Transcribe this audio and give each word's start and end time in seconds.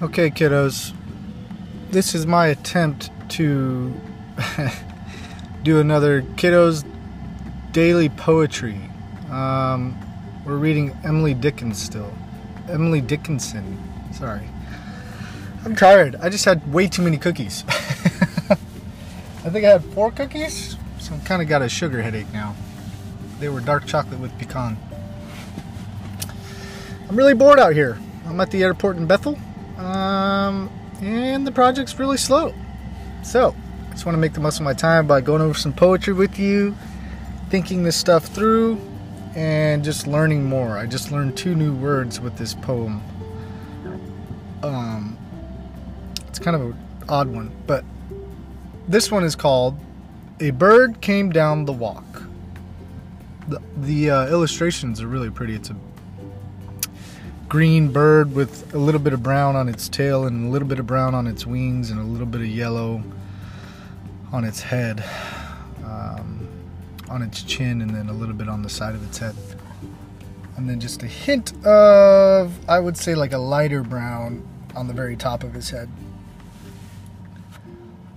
Okay, 0.00 0.30
kiddos. 0.30 0.94
This 1.90 2.14
is 2.14 2.24
my 2.24 2.46
attempt 2.46 3.10
to 3.30 3.92
do 5.64 5.80
another 5.80 6.22
kiddos 6.22 6.84
daily 7.72 8.08
poetry. 8.08 8.80
Um, 9.28 9.98
we're 10.46 10.56
reading 10.56 10.96
Emily 11.02 11.34
Dickens 11.34 11.82
still. 11.82 12.14
Emily 12.68 13.00
Dickinson. 13.00 13.76
Sorry. 14.12 14.48
I'm 15.64 15.74
tired. 15.74 16.14
I 16.22 16.28
just 16.28 16.44
had 16.44 16.72
way 16.72 16.86
too 16.86 17.02
many 17.02 17.16
cookies. 17.16 17.64
I 17.68 19.50
think 19.50 19.64
I 19.64 19.70
had 19.70 19.84
four 19.86 20.12
cookies, 20.12 20.76
so 21.00 21.12
I'm 21.12 21.22
kind 21.22 21.42
of 21.42 21.48
got 21.48 21.60
a 21.60 21.68
sugar 21.68 22.02
headache 22.02 22.32
now. 22.32 22.54
They 23.40 23.48
were 23.48 23.60
dark 23.60 23.84
chocolate 23.84 24.20
with 24.20 24.38
pecan. 24.38 24.78
I'm 27.08 27.16
really 27.16 27.34
bored 27.34 27.58
out 27.58 27.72
here. 27.72 27.98
I'm 28.26 28.40
at 28.40 28.52
the 28.52 28.62
airport 28.62 28.96
in 28.96 29.06
Bethel. 29.06 29.36
Um, 30.48 30.70
and 31.00 31.46
the 31.46 31.52
project's 31.52 31.98
really 31.98 32.16
slow. 32.16 32.54
So, 33.22 33.54
I 33.86 33.90
just 33.92 34.06
want 34.06 34.14
to 34.14 34.20
make 34.20 34.32
the 34.32 34.40
most 34.40 34.58
of 34.58 34.64
my 34.64 34.72
time 34.72 35.06
by 35.06 35.20
going 35.20 35.42
over 35.42 35.54
some 35.54 35.72
poetry 35.72 36.14
with 36.14 36.38
you, 36.38 36.74
thinking 37.50 37.82
this 37.82 37.96
stuff 37.96 38.24
through, 38.26 38.80
and 39.36 39.84
just 39.84 40.06
learning 40.06 40.44
more. 40.44 40.78
I 40.78 40.86
just 40.86 41.12
learned 41.12 41.36
two 41.36 41.54
new 41.54 41.74
words 41.74 42.20
with 42.20 42.36
this 42.36 42.54
poem. 42.54 43.02
Um, 44.62 45.18
it's 46.26 46.38
kind 46.38 46.56
of 46.56 46.62
an 46.62 46.76
odd 47.08 47.28
one, 47.28 47.52
but 47.66 47.84
this 48.88 49.10
one 49.10 49.24
is 49.24 49.36
called 49.36 49.78
A 50.40 50.50
Bird 50.50 51.00
Came 51.00 51.30
Down 51.30 51.64
the 51.66 51.72
Walk. 51.72 52.22
The, 53.48 53.62
the 53.76 54.10
uh, 54.10 54.26
illustrations 54.28 55.00
are 55.00 55.08
really 55.08 55.30
pretty. 55.30 55.54
It's 55.54 55.70
a 55.70 55.76
green 57.48 57.88
bird 57.88 58.34
with 58.34 58.74
a 58.74 58.78
little 58.78 59.00
bit 59.00 59.14
of 59.14 59.22
brown 59.22 59.56
on 59.56 59.68
its 59.68 59.88
tail 59.88 60.26
and 60.26 60.48
a 60.48 60.50
little 60.50 60.68
bit 60.68 60.78
of 60.78 60.86
brown 60.86 61.14
on 61.14 61.26
its 61.26 61.46
wings 61.46 61.90
and 61.90 61.98
a 61.98 62.02
little 62.02 62.26
bit 62.26 62.42
of 62.42 62.46
yellow 62.46 63.02
on 64.32 64.44
its 64.44 64.60
head, 64.60 65.02
um, 65.82 66.46
on 67.08 67.22
its 67.22 67.42
chin, 67.42 67.80
and 67.80 67.90
then 67.90 68.10
a 68.10 68.12
little 68.12 68.34
bit 68.34 68.48
on 68.48 68.62
the 68.62 68.68
side 68.68 68.94
of 68.94 69.02
its 69.02 69.16
head. 69.18 69.34
And 70.56 70.68
then 70.68 70.78
just 70.78 71.02
a 71.02 71.06
hint 71.06 71.54
of, 71.64 72.52
I 72.68 72.78
would 72.80 72.98
say, 72.98 73.14
like 73.14 73.32
a 73.32 73.38
lighter 73.38 73.82
brown 73.82 74.46
on 74.76 74.86
the 74.86 74.92
very 74.92 75.16
top 75.16 75.42
of 75.42 75.54
his 75.54 75.70
head. 75.70 75.88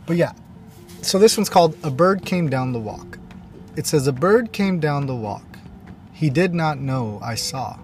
But 0.05 0.17
yeah, 0.17 0.33
so 1.01 1.19
this 1.19 1.37
one's 1.37 1.49
called 1.49 1.77
A 1.83 1.89
Bird 1.89 2.25
Came 2.25 2.49
Down 2.49 2.73
the 2.73 2.79
Walk. 2.79 3.17
It 3.77 3.87
says, 3.87 4.07
A 4.07 4.11
bird 4.11 4.51
came 4.51 4.81
down 4.81 5.05
the 5.05 5.15
walk. 5.15 5.57
He 6.11 6.29
did 6.29 6.53
not 6.53 6.79
know 6.79 7.19
I 7.23 7.35
saw. 7.35 7.79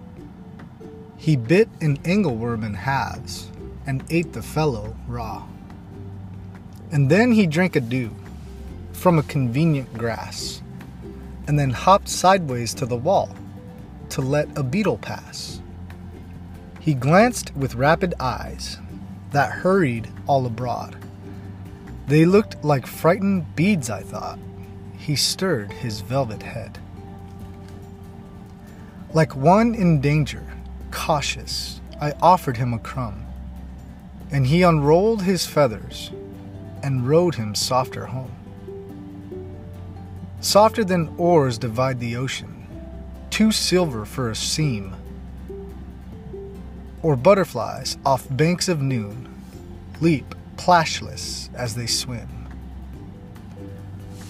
He 1.18 1.36
bit 1.36 1.68
an 1.80 1.98
angleworm 1.98 2.64
in 2.64 2.74
halves 2.74 3.50
and 3.86 4.04
ate 4.08 4.32
the 4.32 4.42
fellow 4.42 4.96
raw. 5.06 5.46
And 6.90 7.10
then 7.10 7.32
he 7.32 7.46
drank 7.46 7.76
a 7.76 7.80
dew 7.80 8.14
from 8.92 9.18
a 9.18 9.24
convenient 9.24 9.92
grass, 9.94 10.62
and 11.46 11.58
then 11.58 11.70
hopped 11.70 12.08
sideways 12.08 12.72
to 12.74 12.86
the 12.86 12.96
wall 12.96 13.30
to 14.10 14.20
let 14.20 14.56
a 14.56 14.62
beetle 14.62 14.98
pass. 14.98 15.60
He 16.80 16.94
glanced 16.94 17.54
with 17.54 17.74
rapid 17.74 18.14
eyes 18.18 18.78
that 19.32 19.50
hurried 19.52 20.08
all 20.26 20.46
abroad. 20.46 20.96
They 22.06 22.24
looked 22.24 22.64
like 22.64 22.86
frightened 22.86 23.54
beads, 23.54 23.90
I 23.90 24.02
thought. 24.02 24.38
He 24.96 25.14
stirred 25.14 25.72
his 25.72 26.00
velvet 26.00 26.42
head. 26.42 26.78
Like 29.12 29.36
one 29.36 29.74
in 29.74 30.00
danger, 30.00 30.44
cautious, 30.90 31.80
I 32.00 32.12
offered 32.20 32.56
him 32.56 32.72
a 32.72 32.78
crumb, 32.78 33.26
and 34.30 34.46
he 34.46 34.62
unrolled 34.62 35.22
his 35.22 35.46
feathers 35.46 36.10
and 36.82 37.08
rowed 37.08 37.34
him 37.34 37.54
softer 37.54 38.06
home. 38.06 38.34
Softer 40.40 40.84
than 40.84 41.14
oars 41.18 41.58
divide 41.58 41.98
the 41.98 42.16
ocean, 42.16 42.66
too 43.30 43.50
silver 43.50 44.04
for 44.04 44.30
a 44.30 44.36
seam, 44.36 44.94
or 47.02 47.16
butterflies 47.16 47.96
off 48.04 48.26
banks 48.30 48.68
of 48.68 48.80
noon 48.80 49.28
leap 50.00 50.34
plashless 50.56 51.50
as 51.54 51.74
they 51.74 51.86
swim. 51.86 52.28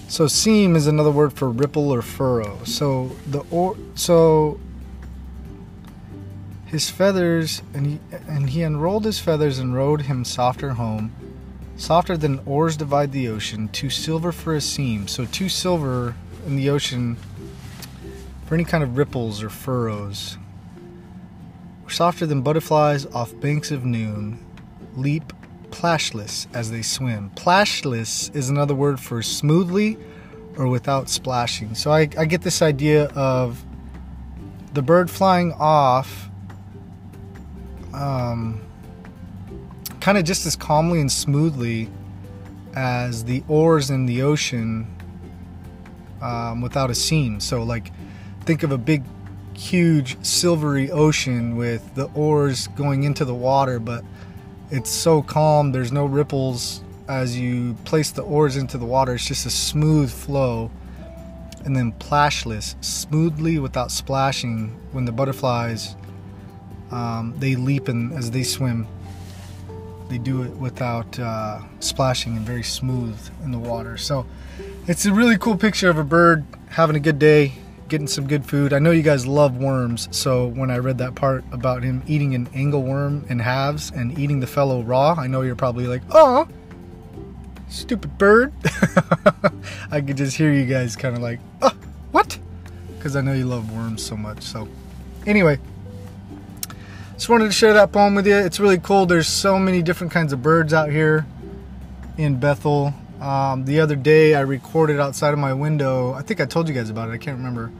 So 0.07 0.27
seam 0.27 0.75
is 0.75 0.87
another 0.87 1.11
word 1.11 1.33
for 1.33 1.49
ripple 1.49 1.91
or 1.91 2.01
furrow. 2.01 2.57
So 2.63 3.11
the 3.27 3.43
or 3.51 3.77
so 3.93 4.59
his 6.69 6.89
feathers 6.89 7.63
and 7.73 7.85
he 7.85 7.99
and 8.27 8.49
he 8.51 8.61
unrolled 8.61 9.03
his 9.03 9.19
feathers 9.19 9.57
and 9.57 9.73
rowed 9.73 10.01
him 10.03 10.23
softer 10.23 10.71
home, 10.71 11.11
softer 11.75 12.15
than 12.15 12.39
oars 12.45 12.77
divide 12.77 13.11
the 13.11 13.27
ocean, 13.27 13.67
too 13.69 13.89
silver 13.89 14.31
for 14.31 14.53
a 14.53 14.61
seam. 14.61 15.07
So 15.07 15.25
too 15.25 15.49
silver 15.49 16.15
in 16.45 16.55
the 16.55 16.69
ocean 16.69 17.17
for 18.45 18.53
any 18.53 18.65
kind 18.65 18.83
of 18.83 18.97
ripples 18.97 19.41
or 19.41 19.49
furrows. 19.49 20.37
Softer 21.87 22.27
than 22.27 22.43
butterflies 22.43 23.07
off 23.07 23.33
banks 23.39 23.71
of 23.71 23.83
noon, 23.83 24.45
leap 24.95 25.33
plashless 25.71 26.47
as 26.53 26.69
they 26.69 26.83
swim. 26.83 27.31
Plashless 27.31 28.29
is 28.29 28.47
another 28.49 28.75
word 28.75 28.99
for 28.99 29.23
smoothly 29.23 29.97
or 30.55 30.67
without 30.67 31.09
splashing. 31.09 31.73
So 31.73 31.91
I, 31.91 32.01
I 32.15 32.25
get 32.25 32.43
this 32.43 32.61
idea 32.61 33.05
of 33.15 33.63
the 34.73 34.83
bird 34.83 35.09
flying 35.09 35.53
off 35.53 36.28
um, 37.93 38.61
kind 39.99 40.17
of 40.17 40.23
just 40.23 40.45
as 40.45 40.55
calmly 40.55 41.01
and 41.01 41.11
smoothly 41.11 41.89
as 42.75 43.23
the 43.23 43.43
oars 43.47 43.89
in 43.89 44.05
the 44.05 44.21
ocean 44.21 44.87
um, 46.21 46.61
without 46.61 46.89
a 46.89 46.95
seam. 46.95 47.39
So, 47.39 47.63
like, 47.63 47.91
think 48.45 48.63
of 48.63 48.71
a 48.71 48.77
big, 48.77 49.03
huge, 49.53 50.23
silvery 50.23 50.91
ocean 50.91 51.55
with 51.55 51.95
the 51.95 52.05
oars 52.13 52.67
going 52.69 53.03
into 53.03 53.25
the 53.25 53.33
water, 53.33 53.79
but 53.79 54.03
it's 54.71 54.89
so 54.89 55.21
calm. 55.21 55.71
There's 55.71 55.91
no 55.91 56.05
ripples 56.05 56.83
as 57.07 57.37
you 57.37 57.73
place 57.85 58.11
the 58.11 58.21
oars 58.21 58.55
into 58.55 58.77
the 58.77 58.85
water. 58.85 59.15
It's 59.15 59.25
just 59.25 59.45
a 59.45 59.49
smooth 59.49 60.11
flow. 60.11 60.71
And 61.65 61.75
then 61.75 61.91
plashless, 61.93 62.75
smoothly 62.79 63.59
without 63.59 63.91
splashing. 63.91 64.79
When 64.91 65.05
the 65.05 65.11
butterflies, 65.11 65.95
um, 66.91 67.33
they 67.37 67.55
leap 67.55 67.87
and 67.87 68.13
as 68.13 68.31
they 68.31 68.43
swim, 68.43 68.87
they 70.09 70.17
do 70.17 70.43
it 70.43 70.51
without 70.51 71.19
uh, 71.19 71.61
splashing 71.79 72.35
and 72.35 72.45
very 72.45 72.63
smooth 72.63 73.17
in 73.43 73.51
the 73.51 73.59
water. 73.59 73.97
So 73.97 74.25
it's 74.87 75.05
a 75.05 75.13
really 75.13 75.37
cool 75.37 75.55
picture 75.55 75.89
of 75.89 75.97
a 75.97 76.03
bird 76.03 76.45
having 76.69 76.95
a 76.95 76.99
good 76.99 77.19
day 77.19 77.53
getting 77.89 78.07
some 78.07 78.27
good 78.27 78.45
food. 78.45 78.71
I 78.71 78.79
know 78.79 78.91
you 78.91 79.01
guys 79.01 79.25
love 79.25 79.57
worms, 79.57 80.07
so 80.11 80.47
when 80.47 80.71
I 80.71 80.77
read 80.77 80.99
that 80.99 81.15
part 81.15 81.43
about 81.51 81.83
him 81.83 82.03
eating 82.07 82.35
an 82.35 82.45
angleworm 82.47 83.29
in 83.29 83.39
halves 83.39 83.91
and 83.91 84.17
eating 84.17 84.39
the 84.39 84.47
fellow 84.47 84.83
raw, 84.83 85.15
I 85.17 85.27
know 85.27 85.41
you're 85.41 85.55
probably 85.55 85.87
like, 85.87 86.03
oh, 86.11 86.47
stupid 87.69 88.17
bird. 88.17 88.53
I 89.91 90.01
could 90.01 90.17
just 90.17 90.37
hear 90.37 90.53
you 90.53 90.65
guys 90.65 90.95
kind 90.95 91.15
of 91.15 91.21
like, 91.21 91.39
oh, 91.61 91.75
what? 92.11 92.37
Because 92.97 93.15
I 93.15 93.21
know 93.21 93.33
you 93.33 93.45
love 93.45 93.73
worms 93.75 94.05
so 94.05 94.15
much. 94.15 94.43
So, 94.43 94.67
anyway, 95.25 95.57
just 97.19 97.27
wanted 97.27 97.47
to 97.47 97.51
share 97.51 97.73
that 97.73 97.91
poem 97.91 98.15
with 98.15 98.25
you. 98.25 98.37
It's 98.37 98.61
really 98.61 98.77
cool. 98.77 99.05
There's 99.05 99.27
so 99.27 99.59
many 99.59 99.81
different 99.81 100.13
kinds 100.13 100.31
of 100.31 100.41
birds 100.41 100.73
out 100.73 100.89
here 100.89 101.25
in 102.17 102.39
Bethel. 102.39 102.93
Um, 103.19 103.65
the 103.65 103.81
other 103.81 103.97
day, 103.97 104.35
I 104.35 104.39
recorded 104.39 105.01
outside 105.01 105.33
of 105.33 105.39
my 105.39 105.51
window. 105.51 106.13
I 106.13 106.21
think 106.21 106.39
I 106.39 106.45
told 106.45 106.69
you 106.69 106.73
guys 106.73 106.89
about 106.89 107.09
it. 107.09 107.11
I 107.11 107.17
can't 107.17 107.35
remember. 107.35 107.73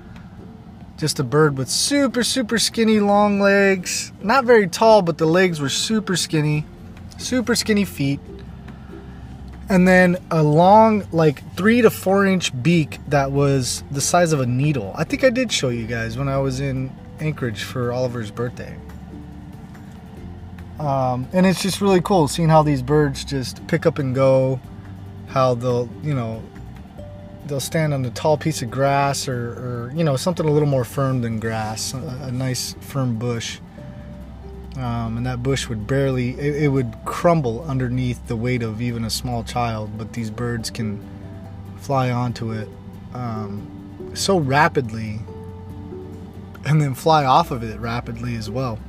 Just 0.97 1.21
a 1.21 1.23
bird 1.23 1.57
with 1.57 1.69
super, 1.69 2.21
super 2.21 2.59
skinny, 2.59 2.99
long 2.99 3.39
legs. 3.39 4.11
Not 4.21 4.43
very 4.43 4.67
tall, 4.67 5.01
but 5.01 5.17
the 5.17 5.25
legs 5.25 5.61
were 5.61 5.69
super 5.69 6.17
skinny. 6.17 6.65
Super 7.17 7.55
skinny 7.55 7.85
feet. 7.85 8.19
And 9.69 9.87
then 9.87 10.17
a 10.29 10.43
long, 10.43 11.07
like 11.13 11.55
three 11.55 11.81
to 11.81 11.89
four 11.89 12.25
inch 12.25 12.51
beak 12.61 12.99
that 13.07 13.31
was 13.31 13.85
the 13.89 14.01
size 14.01 14.33
of 14.33 14.41
a 14.41 14.45
needle. 14.45 14.93
I 14.97 15.05
think 15.05 15.23
I 15.23 15.29
did 15.29 15.49
show 15.49 15.69
you 15.69 15.87
guys 15.87 16.17
when 16.17 16.27
I 16.27 16.39
was 16.39 16.59
in 16.59 16.91
Anchorage 17.21 17.63
for 17.63 17.93
Oliver's 17.93 18.31
birthday. 18.31 18.75
Um, 20.79 21.27
and 21.33 21.45
it's 21.45 21.61
just 21.61 21.81
really 21.81 21.99
cool 22.01 22.27
seeing 22.27 22.47
how 22.47 22.63
these 22.63 22.81
birds 22.81 23.25
just 23.25 23.65
pick 23.67 23.85
up 23.85 23.99
and 23.99 24.15
go 24.15 24.61
how 25.27 25.53
they'll 25.53 25.89
you 26.01 26.13
know 26.13 26.41
they'll 27.45 27.59
stand 27.59 27.93
on 27.93 28.05
a 28.05 28.09
tall 28.11 28.37
piece 28.37 28.61
of 28.61 28.71
grass 28.71 29.27
or, 29.27 29.51
or 29.51 29.91
you 29.93 30.03
know 30.03 30.15
something 30.15 30.45
a 30.45 30.51
little 30.51 30.67
more 30.67 30.85
firm 30.85 31.21
than 31.21 31.39
grass 31.39 31.93
a, 31.93 31.97
a 32.23 32.31
nice 32.31 32.75
firm 32.79 33.17
bush. 33.17 33.59
Um, 34.77 35.17
and 35.17 35.25
that 35.25 35.43
bush 35.43 35.67
would 35.67 35.87
barely 35.87 36.39
it, 36.39 36.63
it, 36.63 36.67
would 36.69 36.95
crumble 37.03 37.63
underneath 37.63 38.25
the 38.27 38.35
weight 38.37 38.63
of 38.63 38.81
even 38.81 39.03
a 39.03 39.09
small 39.09 39.43
child 39.43 39.97
but 39.97 40.13
these 40.13 40.29
birds 40.29 40.69
can 40.69 41.03
fly 41.77 42.11
onto 42.11 42.53
it 42.53 42.69
um, 43.13 44.11
so 44.13 44.37
rapidly 44.37 45.19
and 46.65 46.81
then 46.81 46.93
fly 46.93 47.25
off 47.25 47.51
of 47.51 47.61
it 47.61 47.77
rapidly 47.79 48.35
as 48.35 48.49
well 48.49 48.79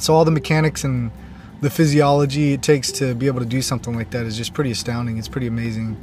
So 0.00 0.14
all 0.14 0.24
the 0.24 0.30
mechanics 0.30 0.82
and 0.82 1.10
the 1.60 1.68
physiology 1.68 2.54
it 2.54 2.62
takes 2.62 2.90
to 2.92 3.14
be 3.14 3.26
able 3.26 3.40
to 3.40 3.46
do 3.46 3.60
something 3.60 3.94
like 3.94 4.10
that 4.10 4.24
is 4.24 4.34
just 4.34 4.54
pretty 4.54 4.70
astounding. 4.70 5.18
It's 5.18 5.28
pretty 5.28 5.46
amazing 5.46 5.98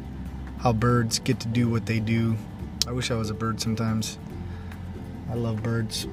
how 0.59 0.71
birds 0.71 1.17
get 1.17 1.39
to 1.39 1.47
do 1.47 1.67
what 1.67 1.87
they 1.87 1.99
do. 1.99 2.37
I 2.87 2.91
wish 2.91 3.09
I 3.09 3.15
was 3.15 3.31
a 3.31 3.33
bird 3.33 3.59
sometimes. 3.59 4.19
I 5.31 5.33
love 5.33 5.63
birds. 5.63 6.07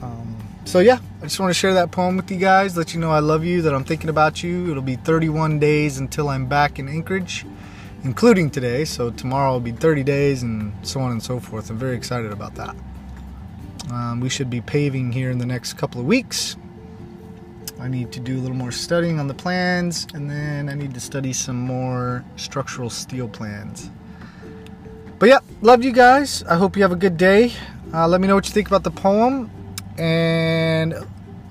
Um, 0.00 0.36
so 0.64 0.78
yeah, 0.80 0.98
I 1.20 1.24
just 1.24 1.38
want 1.38 1.50
to 1.50 1.54
share 1.54 1.74
that 1.74 1.90
poem 1.90 2.16
with 2.16 2.30
you 2.30 2.38
guys, 2.38 2.74
let 2.74 2.94
you 2.94 3.00
know 3.00 3.10
I 3.10 3.18
love 3.18 3.44
you, 3.44 3.60
that 3.60 3.74
I'm 3.74 3.84
thinking 3.84 4.08
about 4.08 4.42
you. 4.42 4.70
It'll 4.70 4.82
be 4.82 4.96
31 4.96 5.58
days 5.58 5.98
until 5.98 6.30
I'm 6.30 6.46
back 6.46 6.78
in 6.78 6.88
Anchorage, 6.88 7.44
including 8.02 8.50
today. 8.50 8.86
So 8.86 9.10
tomorrow 9.10 9.52
will 9.52 9.60
be 9.60 9.72
30 9.72 10.02
days 10.02 10.42
and 10.42 10.72
so 10.86 11.00
on 11.00 11.12
and 11.12 11.22
so 11.22 11.38
forth. 11.38 11.68
I'm 11.68 11.78
very 11.78 11.96
excited 11.96 12.32
about 12.32 12.54
that. 12.54 12.74
Um, 13.90 14.20
we 14.20 14.28
should 14.28 14.50
be 14.50 14.60
paving 14.60 15.12
here 15.12 15.30
in 15.30 15.38
the 15.38 15.46
next 15.46 15.74
couple 15.74 16.00
of 16.00 16.06
weeks. 16.06 16.56
I 17.80 17.88
need 17.88 18.12
to 18.12 18.20
do 18.20 18.38
a 18.38 18.40
little 18.40 18.56
more 18.56 18.72
studying 18.72 19.18
on 19.18 19.28
the 19.28 19.34
plans, 19.34 20.06
and 20.14 20.30
then 20.30 20.68
I 20.68 20.74
need 20.74 20.94
to 20.94 21.00
study 21.00 21.32
some 21.32 21.58
more 21.58 22.24
structural 22.36 22.88
steel 22.88 23.28
plans. 23.28 23.90
But 25.18 25.28
yeah, 25.28 25.40
love 25.60 25.84
you 25.84 25.92
guys. 25.92 26.42
I 26.44 26.56
hope 26.56 26.76
you 26.76 26.82
have 26.82 26.92
a 26.92 26.96
good 26.96 27.16
day. 27.16 27.52
Uh, 27.92 28.08
let 28.08 28.20
me 28.20 28.28
know 28.28 28.34
what 28.34 28.46
you 28.46 28.52
think 28.52 28.68
about 28.68 28.84
the 28.84 28.90
poem, 28.90 29.50
and 29.98 30.94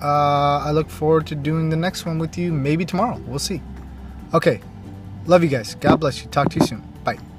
uh, 0.01 0.59
I 0.65 0.71
look 0.71 0.89
forward 0.89 1.27
to 1.27 1.35
doing 1.35 1.69
the 1.69 1.77
next 1.77 2.05
one 2.05 2.19
with 2.19 2.37
you 2.37 2.51
maybe 2.51 2.85
tomorrow. 2.85 3.17
We'll 3.27 3.39
see. 3.39 3.61
Okay, 4.33 4.59
love 5.25 5.43
you 5.43 5.49
guys. 5.49 5.75
God 5.75 5.97
bless 5.97 6.23
you. 6.23 6.29
Talk 6.29 6.49
to 6.49 6.59
you 6.59 6.65
soon. 6.65 6.83
Bye. 7.03 7.32